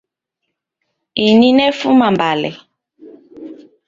[1.27, 2.51] Ini nefuma Mbale.